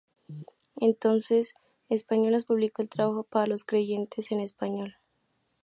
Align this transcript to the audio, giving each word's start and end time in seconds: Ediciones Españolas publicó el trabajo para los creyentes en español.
Ediciones 0.77 1.53
Españolas 1.89 2.45
publicó 2.45 2.81
el 2.81 2.89
trabajo 2.89 3.21
para 3.21 3.45
los 3.45 3.65
creyentes 3.65 4.31
en 4.31 4.39
español. 4.39 4.95